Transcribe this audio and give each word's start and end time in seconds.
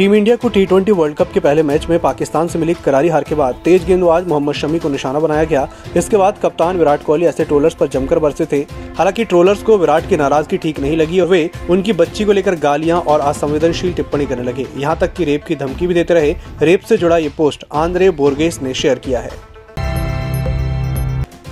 Team 0.00 0.14
India 0.14 0.34
को 0.36 0.48
T 0.48 0.64
twenty 0.66 0.92
world 0.92 1.16
cup 1.16 1.32
के 1.32 1.40
पहले 1.40 1.62
मैच 1.62 1.86
में 1.88 1.98
पाकिस्तान 2.00 2.48
से 2.48 2.58
मिली 2.58 2.74
करारी 2.74 3.08
हार 3.08 3.24
के 3.24 3.34
बाद 3.34 3.54
तेज 3.64 3.84
गेंदबाज 3.84 4.26
मोहम्मद 4.26 4.54
शमी 4.54 4.78
को 4.78 4.88
निशाना 4.88 5.20
बनाया 5.20 5.44
गया। 5.44 5.68
इसके 5.96 6.16
बाद 6.16 6.38
कप्तान 6.42 6.76
विराट 6.76 7.02
कोहली 7.02 7.26
ऐसे 7.26 7.44
ट्रोलर्स 7.44 7.74
पर 7.74 7.86
जमकर 7.86 8.18
बरसे 8.18 8.46
थे। 8.52 8.60
हालाँकि 8.98 9.24
ट्रोलर्स 9.24 9.62
को 9.62 9.78
विराट 9.78 10.08
की 10.08 10.16
नाराज़गी 10.16 10.56
ठीक 10.56 10.80
नहीं 10.80 10.96
लगी 10.96 11.20
और 11.20 11.28
वे 11.28 11.50
उनकी 11.70 11.92
बच्ची 11.92 12.24
को 12.24 12.32
लेकर 12.32 12.54
गालियाँ 12.54 13.00
और 13.00 13.20
असंवेदनशील 13.20 13.92
टिप्पणी 13.92 14.26
करने 14.26 14.42
लगे। 14.42 14.66
यहाँ 14.76 14.96
तक 15.00 15.12
की 15.12 15.24
रेप 15.24 15.44
की 15.44 15.56
धमकी 15.56 15.86
भी 15.86 15.94
देते 15.94 16.14
रहे। 16.14 16.34
रेप 16.62 16.84
ऐसी 16.84 16.96
जुड़ा 16.96 17.18
ये 17.18 17.28
पोस्ट 17.28 17.64
आंद्रे 17.72 18.10
बोर्गेस 18.10 18.60
ने 18.62 18.74
शेयर 18.74 18.98
किया 18.98 19.20
है। 19.20 19.49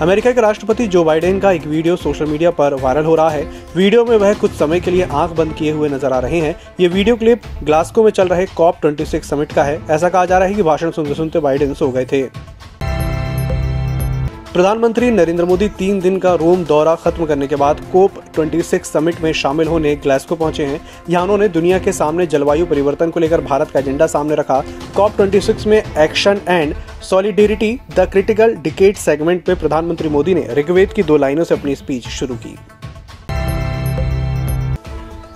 अमेरिका 0.01 0.31
के 0.33 0.41
राष्ट्रपति 0.41 0.87
जो 0.87 1.03
बाइडेन 1.05 1.39
का 1.41 1.51
एक 1.53 1.65
वीडियो 1.67 1.95
सोशल 1.97 2.27
मीडिया 2.27 2.51
पर 2.51 2.75
वायरल 2.75 3.05
हो 3.05 3.15
रहा 3.15 3.31
है। 3.31 3.43
वीडियो 3.77 4.05
में 4.05 4.17
वह 4.17 4.35
कुछ 4.35 4.51
समय 4.51 4.81
के 4.81 4.91
लिए 4.91 5.05
आँख 5.05 5.31
बंद 5.37 5.55
किए 5.55 5.71
हुए 5.71 5.89
नज़र 5.89 6.13
आ 6.13 6.19
रहे 6.19 6.41
हैं। 6.41 6.55
ये 6.81 6.89
वीडियो 6.89 7.17
क्लिप 7.17 7.43
ग्लास्को 7.63 8.05
में 8.05 8.11
चल 8.11 8.29
रहे 8.29 8.45
कॉप 8.57 8.77
26 8.85 9.25
समिट 9.25 9.53
का 9.53 9.65
है। 9.65 9.81
ऐसा 9.91 10.09
कहा 10.09 10.25
जा 10.25 10.39
रहा 10.39 10.49
है 10.49 10.55
कि 10.55 10.63
भाषण 10.63 10.91
सुनते 10.91 11.15
सुनते 11.15 11.41
बाइडेन 11.41 11.75
सो 11.75 11.89
गए 11.89 12.05
थे। 12.05 12.23
प्रधानमंत्री 14.53 15.11
नरेंद्र 15.11 15.45
मोदी 15.45 15.69
तीन 15.69 16.01
दिन 16.01 16.19
का 16.19 16.35
रोम 16.35 16.65
दौरा 16.65 16.95
खत्म 16.95 17.27
करने 17.27 17.47
के 17.47 17.57
बाद 17.57 17.81
कोप 17.93 18.23
26 18.37 18.85
समिट 18.85 19.21
में 19.21 19.33
शामिल 19.33 19.69
होने 19.69 19.95
ग्लास्को 19.97 20.37
पहुँचे 20.37 20.65
हैं। 20.65 20.81
यहाँ 21.11 21.23
उन्होंने 21.23 21.49
दुनिया 21.49 21.79
के 21.79 21.93
सामने 21.93 22.27
जलवायु 22.27 22.67
परिवर्तन 22.67 23.11
को 23.11 23.21
लेकर 23.21 23.41
भारत 23.41 23.71
का 23.71 23.81
एजेंडा 23.81 24.07
सामने 24.07 24.35
रखा। 24.35 24.63
कॉप 24.97 25.21
26 25.21 25.67
में 25.67 25.83
action 25.83 26.41
and 26.49 26.75
solidarity 27.11 27.71
the 27.97 28.01
critical 28.01 28.55
decade 28.55 28.97
segment 28.97 29.49
में 29.49 29.59
प्रधानमंत्री 29.61 30.09
मोदी 30.09 30.35
ने 30.35 30.43
ऋग्वेद 30.55 30.93
की 30.93 31.03
दो 31.03 31.17
लाइनों 31.17 31.45
से 31.45 31.55
अपनी 31.55 31.75
स्पीच 31.75 32.09
शुरू 32.09 32.35
की। 32.35 32.55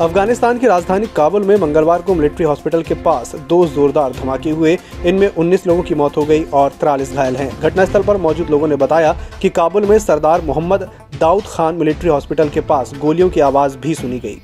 अफ़गानिस्तान 0.01 0.59
की 0.59 0.67
राजधानी 0.67 1.07
काबुल 1.17 1.43
में 1.43 1.57
मंगलवार 1.57 2.03
को 2.03 2.15
मिलिट्री 2.15 2.47
हॉस्पिटल 2.47 2.83
के 2.83 2.95
पास 2.95 3.35
दो 3.49 3.67
जोरदार 3.67 4.13
धमाके 4.13 4.51
हुए। 4.51 4.79
इनमें 5.07 5.29
19 5.29 5.67
लोगों 5.67 5.83
की 5.83 5.95
मौत 5.95 6.17
हो 6.17 6.25
गई 6.25 6.45
और 6.45 6.71
तिरालीस 6.71 7.13
घायल 7.13 7.37
हैं। 7.37 7.51
घटनास्थल 7.61 8.03
पर 8.03 8.17
मौजूद 8.17 8.51
लोगों 8.51 8.69
ने 8.69 8.77
बताया 8.77 9.17
कि 9.43 9.49
काबुल 9.51 9.87
में 9.87 9.99
सरदार 9.99 10.43
मोहम्मद 10.43 10.89
दाऊद 11.21 11.45
खान 11.47 11.75
मिलिट्री 11.75 12.11
हॉस्पिटल 12.11 12.49
के 12.49 12.61
पास 12.61 12.93
गोलियों 13.01 13.31
की 13.31 13.41
आवाज़ 13.41 13.79
भी 13.79 13.95
सुनी 13.95 14.19
गई। 14.19 14.41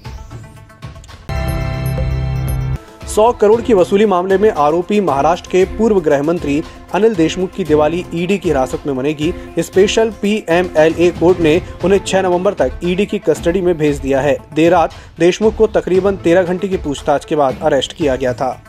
100 3.19 3.33
करोड़ 3.41 3.61
की 3.61 3.75
वसूली 3.75 4.05
मामले 4.07 4.37
में 4.39 4.51
आरोपी 4.51 5.01
महाराष्ट्र 5.01 5.51
के 5.51 5.65
पूर्व 5.79 5.99
गृह 6.01 6.23
मंत्री 6.23 6.63
अनिल 6.95 7.15
देशमुख 7.15 7.51
की 7.53 7.65
दिवाली 7.65 8.05
ईडी 8.15 8.37
की 8.39 8.49
हिरासत 8.49 8.87
में 8.87 8.93
मनेगी 8.95 9.33
स्पेशल 9.59 10.11
पीएमएलए 10.23 11.11
कोर्ट 11.19 11.41
ने 11.41 11.61
उन्हें 11.85 12.01
6 12.05 12.23
नवंबर 12.25 12.55
तक 12.55 12.81
ईडी 12.85 13.07
की 13.07 13.19
कस्टडी 13.19 13.61
में 13.61 13.77
भेज 13.79 13.99
दिया 13.99 14.21
है। 14.21 14.37
देर 14.55 14.73
रात 14.73 14.95
देशमुख 15.19 15.57
को 15.57 15.67
तकरीबन 15.67 16.17
13 16.25 16.43
घंटे 16.43 16.69
की 16.69 16.77
पूछताछ 16.79 17.25
के 17.25 17.37
बाद 17.37 17.59
अरेस्ट 17.63 17.93
किया 17.93 18.17
गया 18.17 18.35
था। 18.35 18.68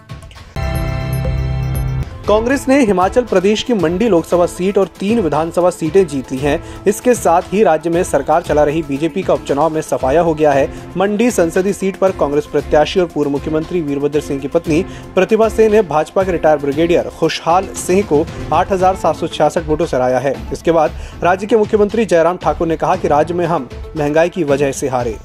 कांग्रेस 2.30 2.68
ने 2.68 2.78
हिमाचल 2.86 3.24
प्रदेश 3.24 3.62
की 3.64 3.74
मंडी 3.74 4.08
लोकसभा 4.10 4.46
सीट 4.46 4.78
और 4.78 4.88
तीन 5.00 5.20
विधानसभा 5.20 5.70
सीटें 5.70 6.06
जीत 6.08 6.32
ली 6.32 6.38
हैं। 6.38 6.84
इसके 6.88 7.14
साथ 7.14 7.42
ही 7.54 7.64
राज्य 7.64 7.90
में 7.90 8.04
सरकार 8.04 8.42
चला 8.42 8.64
रही 8.64 8.84
बीजेपी 8.84 9.22
का 9.22 9.34
उपचुनाव 9.34 9.70
में 9.70 9.82
सफाया 9.82 10.22
हो 10.22 10.34
गया 10.34 10.52
है। 10.52 10.68
मंडी 10.98 11.30
संसदीय 11.32 11.74
सीट 11.74 11.96
पर 11.96 12.12
कांग्रेस 12.12 12.46
प्रत्याशी 12.46 13.00
और 13.00 13.06
पूर्व 13.06 13.30
मुख्यमंत्री 13.30 13.82
वीरभद्र 13.82 14.22
सिंह 14.22 14.40
की 14.40 14.48
पत्नी 14.48 14.82
प्रतिभा 15.16 15.50
सिंह 15.50 15.72
ने 15.72 15.82
भाजपा 15.82 16.24
के 16.24 16.32
रिटायर्ड 16.32 16.62
ब्रिगेडियर 16.62 17.10
खुशहाल 17.20 17.68
सिंह 17.78 18.04
को 18.04 18.24
आठ 18.54 18.72
वोटों 18.72 19.86
से 19.86 19.98
हराया 19.98 20.20
है। 20.20 20.36
इसके 20.54 20.72
बाद 20.72 21.02
राज्य 21.24 21.48
के 21.48 21.58
मुख्यमंत्री 21.58 22.06
जयराम 22.06 22.38
ठाकुर 22.38 22.68
ने 22.68 22.78
कहा 22.78 22.96
कि 22.96 23.08
राज्य 23.08 23.34
में 23.34 23.46
हम 23.46 23.70
महँगाई 23.98 24.30
की 24.30 24.44
वजह 24.44 24.72
से 24.72 24.88
हारे। 24.88 25.18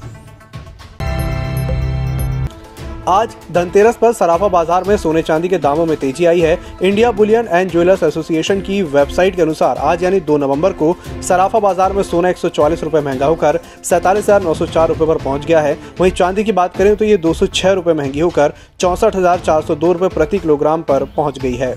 आज 3.07 3.35
धनतेरस 3.53 3.97
पर 3.97 4.13
सराफा 4.13 4.47
बाज़ार 4.47 4.83
में 4.83 4.95
सोने 4.97 5.21
चांदी 5.21 5.49
के 5.49 5.57
दामों 5.57 5.85
में 5.85 5.95
तेज़ी 5.97 6.25
आई 6.25 6.39
है। 6.41 6.57
India 6.83 7.11
bullion 7.11 7.47
and 7.47 7.71
jewellers 7.71 8.03
association 8.03 8.61
की 8.61 8.81
वेबसाइट 8.83 9.35
के 9.35 9.41
अनुसार 9.41 9.77
आज 9.79 10.03
यानी 10.03 10.19
2 10.21 10.37
नवंबर 10.37 10.73
को 10.73 10.95
सराफा 11.21 11.59
बाज़ार 11.59 11.93
में 11.93 12.01
सोना 12.03 12.29
एक 12.29 12.37
सौ 12.37 12.49
महँगा 12.95 13.25
होकर 13.25 13.59
सैतालीस 13.83 14.23
हज़ार 14.23 14.43
नौ 14.43 14.53
सौ 14.53 14.65
चार 14.65 14.87
रूपए 14.89 15.05
पर 15.05 15.23
पहुँच 15.23 15.45
गया 15.45 15.61
है। 15.61 15.77
वहीं 15.99 16.11
चांदी 16.11 16.43
की 16.43 16.51
बात 16.53 16.77
करें 16.77 16.95
तो 16.95 17.05
ये 17.05 17.17
दो 17.17 17.33
सौ 17.33 17.47
छह 17.47 17.71
रूपए 17.71 17.93
महँगी 17.93 18.19
होकर 18.19 18.53
चौसठ 18.79 19.15
हज़ार 19.15 19.39
चार 19.39 19.61
सौ 19.61 19.75
दो 19.75 19.91
रूपए 19.91 20.15
प्रति 20.15 20.39
किलोग्राम 20.39 20.81
पर 20.81 21.03
पहुँच 21.07 21.39
गई 21.39 21.55
है। 21.55 21.75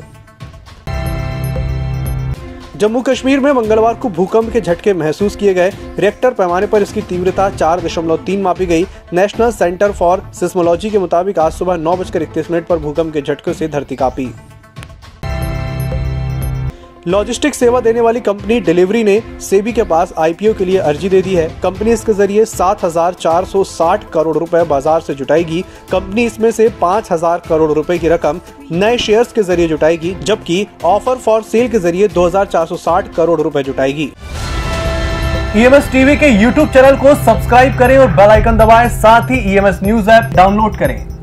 जम्मू 2.79 3.01
कश्मीर 3.03 3.41
में 3.41 3.51
मंगलवार 3.53 3.95
को 3.95 4.09
भूकंप 4.09 4.53
के 4.53 4.61
झटके 4.61 4.93
महसूस 4.95 5.37
किए 5.37 5.55
गए। 5.55 5.71
रिएक्टर 5.99 6.35
पैमाने 6.35 6.67
पर 6.67 6.83
इसकी 6.83 7.03
तीव्रता 7.03 7.49
चार 7.51 7.81
दशमलव 7.81 8.17
तीन 8.17 8.43
मापी 8.43 8.67
गई। 8.67 8.85
नेशनल 9.13 9.51
सेंटर 9.53 9.93
फॉर 9.93 10.23
सिस्मोलॉजी 10.35 10.91
के 10.91 10.99
मुताबिक 10.99 11.39
आज 11.39 11.53
सुबह 11.53 11.77
नौ 11.77 11.97
बजकर 11.97 12.23
इकतीस 12.23 12.51
मिनट 12.51 12.67
पर 12.67 12.79
भूकंप 12.79 13.13
के 13.13 13.23
झटकों 13.23 13.53
से 13.53 13.69
धरती 13.69 13.97
कापी। 13.97 14.31
लॉजिस्टिक 17.09 17.55
सेवा 17.55 17.81
देने 17.81 18.01
वाली 18.01 18.21
कंपनी 18.21 18.59
डिलीवरी 18.61 19.03
ने 19.05 19.21
सेबी 19.41 19.73
के 19.73 19.83
पास 19.83 20.13
आईपीओ 20.19 20.53
के 20.55 20.65
लिए 20.65 20.79
अर्जी 20.79 21.09
दे 21.09 21.21
दी 21.23 21.35
है। 21.35 21.49
कंपनी 21.63 21.91
इसके 21.93 22.13
ज़रिए 22.13 22.45
7,460 22.47 24.05
करोड़ 24.15 24.37
रुपए 24.37 24.63
बाज़ार 24.65 25.01
से 25.01 25.15
जुटाएगी। 25.15 25.61
कंपनी 25.93 26.25
इसमें 26.25 26.51
से 26.51 26.69
5,000 26.83 27.47
करोड़ 27.49 27.71
रुपए 27.73 27.99
की 27.99 28.09
रकम 28.09 28.41
नए 28.73 28.99
शेयर्स 28.99 29.33
के 29.33 29.43
ज़रिए 29.43 29.69
जुटाएगी 29.69 30.15
जबकि 30.23 30.67
ऑफ़र 30.87 31.17
फॉर 31.17 31.43
सेल 31.45 31.69
के 31.69 31.79
ज़रिए 31.79 32.09
2,460 32.11 33.15
करोड़ 33.17 33.41
रुपए 33.41 33.63
जुटाएगी। 33.63 34.13
ईएमएस 35.57 35.91
टीवी 35.93 36.17
के 36.17 36.29
यूट्यूब 36.33 36.69
चैनल 36.71 36.97
को 36.97 37.15
सब्सक्राइब 37.25 37.79
करें 37.79 37.99
और 37.99 38.09
बेल 38.13 38.31
आइकन 38.31 38.59
दबाएँ। 38.59 38.89
साथ 38.97 39.31
ही 39.31 39.39
ईएमएस 39.53 39.81
न्यूज़ 39.83 40.11
ऐप 40.11 40.35
डाउनलोड 40.35 40.77
करें। 40.79 41.18